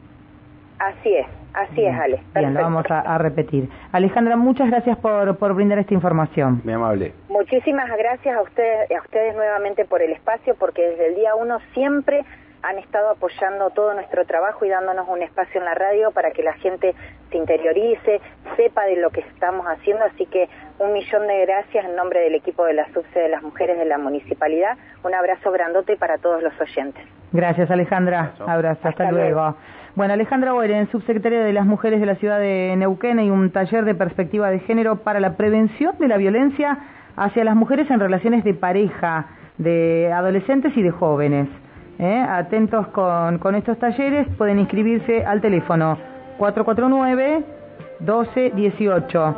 Así 0.79 1.15
es. 1.15 1.27
Así 1.55 1.85
es, 1.85 1.95
Ale. 1.95 2.23
Bien, 2.35 2.55
lo 2.55 2.63
vamos 2.63 2.87
a, 2.89 3.19
repetir. 3.19 3.69
Alejandra, 3.93 4.37
muchas 4.37 4.71
gracias 4.71 4.97
por, 4.99 5.37
por 5.37 5.55
brindar 5.55 5.79
esta 5.79 5.93
información. 5.93 6.63
Muy 6.65 6.73
amable. 6.73 7.13
Muchísimas 7.29 7.89
gracias 7.99 8.35
a 8.37 8.41
ustedes, 8.41 8.91
a 8.91 9.03
ustedes 9.03 9.35
nuevamente 9.35 9.85
por 9.85 10.01
el 10.01 10.13
espacio, 10.13 10.55
porque 10.59 10.83
desde 10.83 11.09
el 11.09 11.15
día 11.17 11.35
uno 11.35 11.59
siempre 11.75 12.25
han 12.63 12.79
estado 12.79 13.11
apoyando 13.11 13.71
todo 13.71 13.93
nuestro 13.95 14.25
trabajo 14.25 14.65
y 14.65 14.69
dándonos 14.69 15.09
un 15.09 15.23
espacio 15.23 15.61
en 15.61 15.65
la 15.65 15.75
radio 15.75 16.13
para 16.13 16.31
que 16.31 16.43
la 16.43 16.55
gente 16.55 16.95
se 17.31 17.37
interiorice, 17.37 18.21
sepa 18.57 18.85
de 18.85 18.97
lo 18.97 19.11
que 19.11 19.21
estamos 19.21 19.67
haciendo, 19.67 20.05
así 20.05 20.27
que 20.27 20.49
un 20.79 20.93
millón 20.93 21.27
de 21.27 21.45
gracias 21.47 21.85
en 21.85 21.97
nombre 21.97 22.21
del 22.21 22.35
equipo 22.35 22.65
de 22.65 22.75
la 22.75 22.87
subse 22.93 23.19
de 23.19 23.29
las 23.29 23.43
mujeres 23.43 23.79
de 23.79 23.85
la 23.85 23.99
municipalidad. 23.99 24.77
Un 25.03 25.15
abrazo 25.15 25.51
grandote 25.51 25.97
para 25.97 26.19
todos 26.19 26.43
los 26.43 26.53
oyentes. 26.61 27.05
Gracias, 27.33 27.71
Alejandra. 27.71 28.35
Abrazo, 28.47 28.89
hasta, 28.89 29.11
luego. 29.11 29.57
Bueno, 29.95 30.15
Alejandra 30.15 30.53
Boeren, 30.53 30.91
subsecretaria 30.91 31.43
de 31.43 31.53
las 31.53 31.67
Mujeres 31.67 32.01
de 32.01 32.07
la 32.07 32.15
ciudad 32.17 32.39
de 32.39 32.75
Neuquén, 32.77 33.21
y 33.21 33.31
un 33.31 33.51
taller 33.51 33.85
de 33.85 33.95
perspectiva 33.95 34.51
de 34.51 34.61
género 34.61 34.97
para 34.97 35.21
la 35.21 35.37
prevención 35.37 35.97
de 35.99 36.09
la 36.09 36.17
violencia 36.17 36.79
hacia 37.17 37.45
las 37.45 37.57
mujeres 37.57 37.91
en 37.91 38.01
relaciones 38.01 38.45
de 38.45 38.55
pareja, 38.55 39.27
de 39.59 40.13
adolescentes 40.13 40.77
y 40.77 40.83
de 40.83 40.91
jóvenes. 40.91 41.49
¿Eh? 41.99 42.27
Atentos 42.29 42.89
con, 42.89 43.39
con 43.39 43.55
estos 43.55 43.79
talleres, 43.79 44.27
pueden 44.37 44.59
inscribirse 44.59 45.25
al 45.25 45.41
teléfono 45.41 45.97
449-1218. 46.39 49.35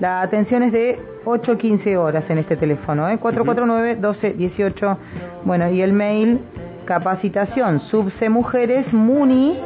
La 0.00 0.22
atención 0.22 0.64
es 0.64 0.72
de 0.72 0.98
8 1.24 1.52
a 1.52 1.58
15 1.58 1.96
horas 1.96 2.24
en 2.28 2.38
este 2.38 2.56
teléfono, 2.56 3.08
¿eh? 3.08 3.20
449-1218. 3.20 4.96
Bueno, 5.44 5.70
y 5.70 5.82
el 5.82 5.92
mail 5.92 6.40
capacitación 6.84 7.80
subse 7.90 8.28
mujeres 8.28 8.92
muni 8.92 9.58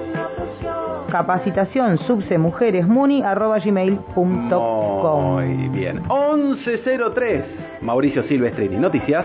capacitación 1.11 1.99
subse 2.07 2.39
mujeres 2.39 2.87
muni 2.87 3.23
arroba 3.23 3.59
gmail.com 3.59 5.35
muy 5.35 5.69
bien 5.69 6.03
1103 6.09 7.45
Mauricio 7.83 8.23
Silvestrini 8.25 8.77
noticias 8.77 9.25